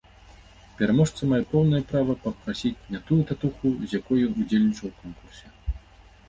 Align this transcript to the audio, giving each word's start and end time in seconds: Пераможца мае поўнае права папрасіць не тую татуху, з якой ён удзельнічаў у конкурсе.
Пераможца 0.77 1.21
мае 1.33 1.41
поўнае 1.51 1.81
права 1.91 2.15
папрасіць 2.23 2.85
не 2.95 2.99
тую 3.11 3.19
татуху, 3.33 3.75
з 3.87 3.91
якой 3.99 4.25
ён 4.31 4.41
удзельнічаў 4.45 4.87
у 4.91 4.93
конкурсе. 5.05 5.47